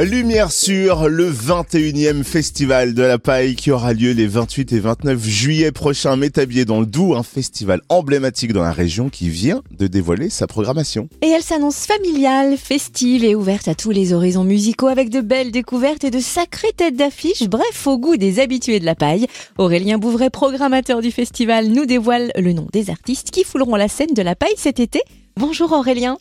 [0.00, 5.24] Lumière sur le 21e festival de la paille qui aura lieu les 28 et 29
[5.24, 6.16] juillet prochains.
[6.16, 10.48] Métabier dans le Doubs, un festival emblématique dans la région qui vient de dévoiler sa
[10.48, 11.08] programmation.
[11.22, 15.52] Et elle s'annonce familiale, festive et ouverte à tous les horizons musicaux avec de belles
[15.52, 17.48] découvertes et de sacrées têtes d'affiche.
[17.48, 19.28] Bref, au goût des habitués de la paille.
[19.58, 24.12] Aurélien Bouvray, programmateur du festival, nous dévoile le nom des artistes qui fouleront la scène
[24.12, 25.02] de la paille cet été.
[25.36, 26.18] Bonjour Aurélien.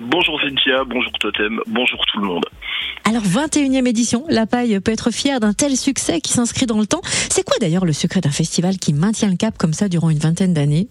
[0.00, 2.44] Bonjour Cynthia, bonjour Totem, bonjour tout le monde.
[3.04, 6.86] Alors 21e édition, La Paille peut être fière d'un tel succès qui s'inscrit dans le
[6.86, 7.00] temps.
[7.04, 10.18] C'est quoi d'ailleurs le secret d'un festival qui maintient le cap comme ça durant une
[10.18, 10.88] vingtaine d'années?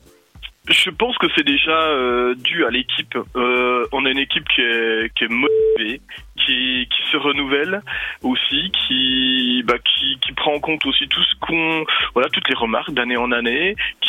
[0.67, 3.17] Je pense que c'est déjà euh, dû à l'équipe.
[3.36, 6.02] Euh, on a une équipe qui est, motivée,
[6.36, 7.81] qui, qui se renouvelle
[8.22, 12.55] aussi, qui, bah, qui, qui prend en compte aussi tout ce qu'on, voilà, toutes les
[12.55, 14.09] remarques d'année en année, qui,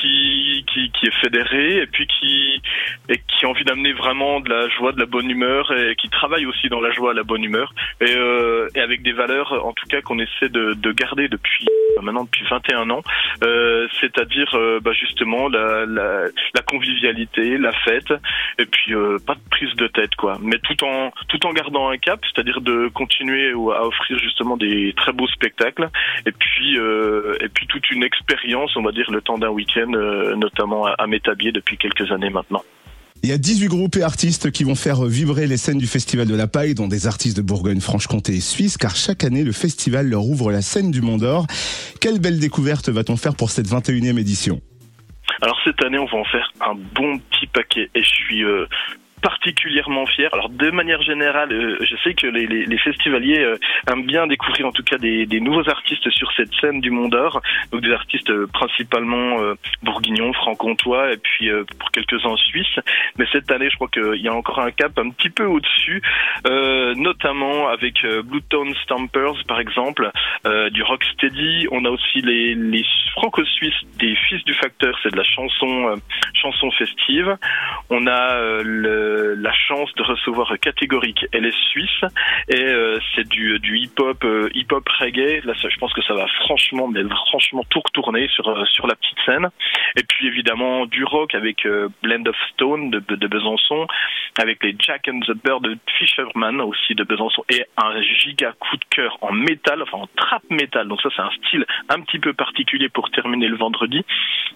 [0.73, 2.62] qui, est fédérée et puis qui,
[3.09, 6.09] et qui a envie d'amener vraiment de la joie, de la bonne humeur et qui
[6.09, 7.74] travaille aussi dans la joie, la bonne humeur.
[8.01, 11.67] Et, euh, et avec des valeurs, en tout cas, qu'on essaie de, de garder depuis
[12.01, 13.03] maintenant depuis 21 ans,
[13.45, 18.12] euh, c'est-à-dire euh, bah, justement la, la, la, convivialité, la fête
[18.59, 21.89] et puis euh, pas de prise de tête quoi, mais tout en tout en gardant
[21.89, 25.89] un cap c'est-à-dire de continuer à offrir justement des très beaux spectacles
[26.27, 29.93] et puis euh, et puis toute une expérience, on va dire le temps d'un week-end,
[29.95, 32.62] euh, notamment à, Métabier depuis quelques années maintenant.
[33.22, 36.26] Il y a 18 groupes et artistes qui vont faire vibrer les scènes du Festival
[36.26, 40.08] de la Paille, dont des artistes de Bourgogne-Franche-Comté et Suisse, car chaque année, le festival
[40.08, 41.46] leur ouvre la scène du Mont d'Or.
[42.00, 44.62] Quelle belle découverte va-t-on faire pour cette 21e édition?
[45.42, 48.66] Alors cette année, on va en faire un bon petit paquet et je suis euh,
[49.20, 50.28] particulièrement fier.
[50.32, 53.56] Alors de manière générale, euh, je sais que les, les, les festivaliers euh,
[53.90, 57.08] aiment bien découvrir en tout cas des, des, nouveaux artistes sur cette scène du Mont
[57.08, 57.41] d'Or,
[57.72, 59.36] donc des artistes euh, principalement
[59.82, 62.78] bourguignons, franc-comtois et puis pour quelques-uns suisses.
[63.16, 66.02] Mais cette année, je crois qu'il y a encore un cap un petit peu au-dessus,
[66.96, 70.10] notamment avec Bluetown Stampers par exemple,
[70.70, 71.68] du Rocksteady.
[71.70, 76.00] On a aussi les, les franco-suisses des Fils du Facteur, c'est de la chanson
[76.34, 77.36] chanson festive.
[77.91, 81.27] On a le euh, la chance de recevoir catégorique.
[81.33, 82.05] Elle est suisse
[82.49, 85.41] et euh, c'est du, du hip-hop, euh, hip-hop reggae.
[85.45, 89.19] Là, je pense que ça va franchement, mais franchement tout retourner sur sur la petite
[89.25, 89.49] scène.
[89.97, 91.67] Et puis évidemment du rock avec
[92.03, 93.87] Blend of Stone de, de Besançon,
[94.41, 98.77] avec les Jack and the Bird de Fisherman aussi de Besançon et un giga coup
[98.77, 100.89] de cœur en métal, enfin en trap métal.
[100.89, 104.05] Donc ça c'est un style un petit peu particulier pour terminer le vendredi.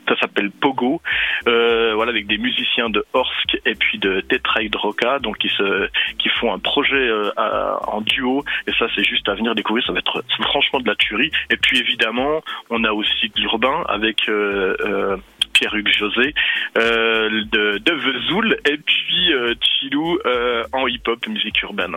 [0.09, 1.01] Ça s'appelle Pogo.
[1.47, 3.05] voilà avec des musiciens de
[3.67, 4.61] Et puis de Tetra
[5.21, 7.31] donc qui se qui font un projet euh,
[7.87, 10.95] en duo et ça c'est juste à venir découvrir, ça va être franchement de la
[10.97, 11.31] tuerie.
[11.51, 15.17] Et puis évidemment, on a aussi l'urbain avec euh, euh,
[15.53, 16.35] Pierre-Hugues José
[16.77, 20.19] de, de Vesoul et puis Chilou
[20.73, 21.97] en hip-hop musique urbaine.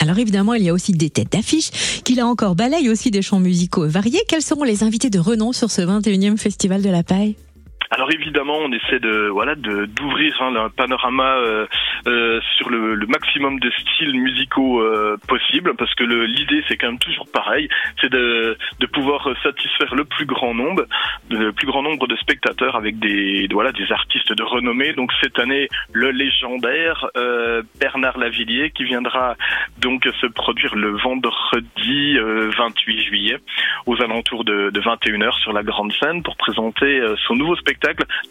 [0.00, 1.70] Alors évidemment, il y a aussi des têtes d'affiche
[2.04, 4.20] qui là encore balayent aussi des chants musicaux variés.
[4.28, 7.36] Quels seront les invités de renom sur ce 21e Festival de la Paille?
[7.90, 11.66] Alors évidemment, on essaie de voilà de d'ouvrir hein, un panorama euh,
[12.08, 16.88] euh, sur le, le, maximum de styles musicaux euh, possibles, parce que l'idée c'est quand
[16.88, 17.68] même toujours pareil,
[18.00, 20.84] c'est de, de pouvoir satisfaire le plus grand nombre,
[21.30, 24.92] le plus grand nombre de spectateurs avec des voilà des artistes de renommée.
[24.92, 29.36] Donc cette année, le légendaire euh, Bernard Lavillier qui viendra
[29.78, 33.36] donc se produire le vendredi 28 juillet
[33.86, 37.75] aux alentours de, de 21h sur la grande scène pour présenter son nouveau spectacle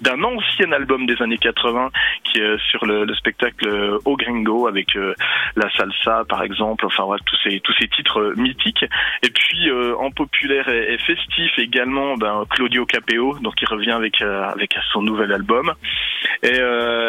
[0.02, 1.92] d'un ancien album des années 80
[2.24, 5.14] qui est sur le, spectacle euh, Au Gringo avec euh,
[5.56, 8.86] la salsa par exemple, enfin voilà tous ces tous ces titres euh, mythiques.
[9.24, 14.76] Et puis en populaire et, festif également, ben, Claudio Capeo, donc il revient avec avec
[14.92, 15.74] son nouvel album.
[16.46, 16.60] Et,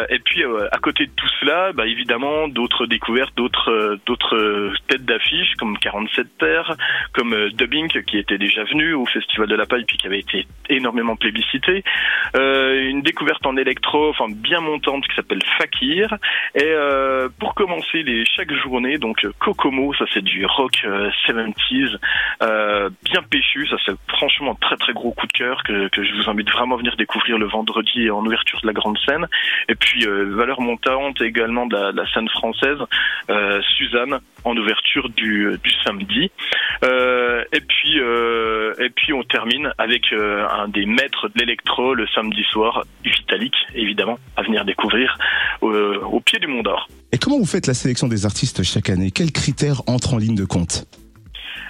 [0.09, 5.53] et puis à côté de tout cela, bah, évidemment d'autres découvertes, d'autres d'autres têtes d'affiche
[5.57, 6.75] comme 47 Terres,
[7.13, 10.47] comme Dubbing qui était déjà venu au Festival de la Paille puis qui avait été
[10.69, 11.83] énormément plébiscité.
[12.35, 16.15] Euh, une découverte en électro, enfin bien montante qui s'appelle Fakir.
[16.55, 20.85] Et euh, pour commencer les chaque journée, donc Kokomo, ça c'est du rock
[21.27, 21.97] 70s,
[22.43, 26.03] euh, bien péchu, ça c'est franchement un très très gros coup de cœur que, que
[26.03, 29.26] je vous invite vraiment à venir découvrir le vendredi en ouverture de la grande scène.
[29.69, 32.77] Et puis valeur montante également de la, scène française,
[33.77, 36.31] Suzanne en ouverture du, samedi.
[36.83, 37.99] et puis
[38.79, 44.19] et puis on termine avec un des maîtres de l'électro le samedi soir, Vitalik, évidemment,
[44.35, 45.17] à venir découvrir
[45.63, 46.87] euh, au pied du Mont d'Or.
[47.11, 49.11] Et comment vous faites la sélection des artistes chaque année?
[49.11, 50.85] Quels critères entrent en ligne de compte?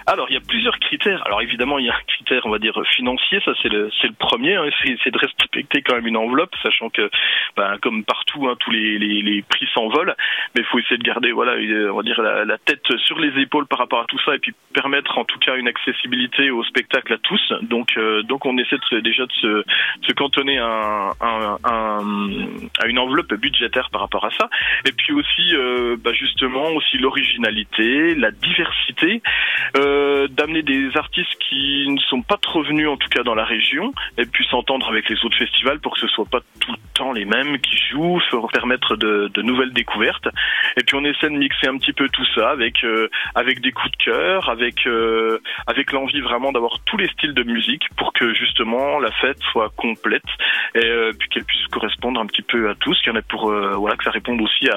[0.09, 1.21] Alors, il y a plusieurs critères.
[1.25, 3.41] Alors, évidemment, il y a un critère, on va dire, financier.
[3.43, 4.55] Ça, c'est le, c'est le premier.
[4.55, 4.69] Hein.
[4.81, 7.11] C'est, de respecter quand même une enveloppe, sachant que,
[7.57, 10.15] ben, comme partout, hein, tous les, les, les prix s'envolent.
[10.55, 11.55] Mais il faut essayer de garder, voilà,
[11.91, 14.53] on va dire, la, tête sur les épaules par rapport à tout ça et puis
[14.73, 17.53] permettre, en tout cas, une accessibilité au spectacle à tous.
[17.63, 19.63] Donc, euh, donc on essaie de déjà de se,
[20.07, 21.57] se cantonner à, un,
[22.79, 24.49] à une enveloppe budgétaire par rapport à ça.
[24.85, 29.21] Et puis aussi, euh, bah, justement, aussi l'originalité, la diversité.
[29.77, 29.96] Euh,
[30.29, 33.93] d'amener des artistes qui ne sont pas trop venus en tout cas dans la région
[34.17, 37.11] et puis s'entendre avec les autres festivals pour que ce soit pas tout le temps
[37.11, 40.27] les mêmes qui jouent, pour permettre de, nouvelles découvertes.
[40.77, 43.71] Et puis on essaie de mixer un petit peu tout ça avec euh, avec des
[43.71, 48.13] coups de cœur, avec euh, avec l'envie vraiment d'avoir tous les styles de musique pour
[48.13, 50.23] que justement la fête soit complète
[50.75, 52.97] et euh, puis qu'elle puisse correspondre un petit peu à tous.
[53.05, 54.69] Il y en a pour voilà que ça réponde aussi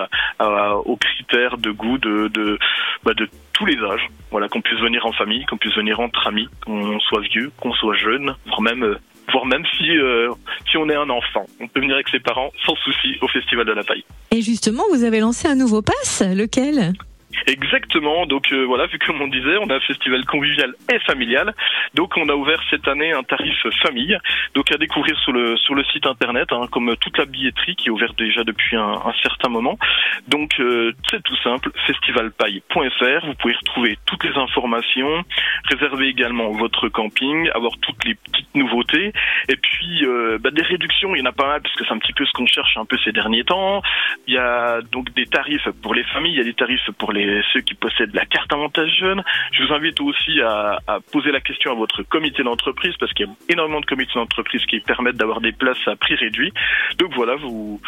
[0.84, 2.58] aux critères de goût de de,
[3.04, 3.28] bah, de
[3.66, 4.08] les âges.
[4.30, 7.72] Voilà, qu'on puisse venir en famille, qu'on puisse venir entre amis, qu'on soit vieux, qu'on
[7.72, 8.98] soit jeune, voire même, euh,
[9.32, 10.30] voire même si, euh,
[10.70, 11.46] si on est un enfant.
[11.60, 14.04] On peut venir avec ses parents sans souci au Festival de la Paille.
[14.30, 16.92] Et justement, vous avez lancé un nouveau pass, lequel?
[17.50, 18.26] Exactement.
[18.26, 21.52] Donc euh, voilà, vu comme on disait, on a un festival convivial et familial.
[21.94, 24.16] Donc on a ouvert cette année un tarif famille.
[24.54, 27.88] Donc à découvrir sur le sur le site internet, hein, comme toute la billetterie qui
[27.88, 29.78] est ouverte déjà depuis un, un certain moment.
[30.28, 33.26] Donc euh, c'est tout simple, festivalpaille.fr.
[33.26, 35.24] Vous pouvez retrouver toutes les informations,
[35.64, 39.12] réserver également votre camping, avoir toutes les petites nouveautés,
[39.48, 41.16] et puis euh, bah, des réductions.
[41.16, 42.76] Il y en a pas mal parce que c'est un petit peu ce qu'on cherche
[42.76, 43.82] un peu ces derniers temps.
[44.28, 47.12] Il y a donc des tarifs pour les familles, il y a des tarifs pour
[47.12, 49.22] les ceux qui possèdent la carte avantage jeune.
[49.52, 50.80] Je vous invite aussi à,
[51.12, 54.64] poser la question à votre comité d'entreprise parce qu'il y a énormément de comités d'entreprise
[54.66, 56.52] qui permettent d'avoir des places à prix réduit.
[56.98, 57.80] Donc voilà, vous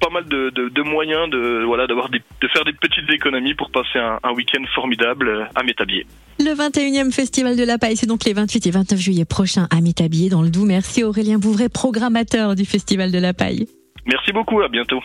[0.00, 4.32] pas mal de, moyens de voilà d'avoir de faire des petites économies pour passer un,
[4.32, 6.06] week-end formidable à Métabier.
[6.38, 9.80] Le 21e Festival de la Paille, c'est donc les 28 et 29 juillet prochains à
[9.80, 10.66] Métabier dans le Doubs.
[10.66, 13.66] Merci Aurélien Bouvray, programmateur du Festival de la Paille.
[14.06, 15.00] Merci beaucoup, à bientôt.